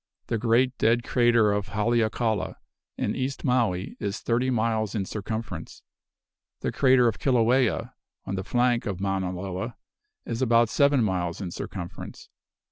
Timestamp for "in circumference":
4.95-5.83, 11.39-12.29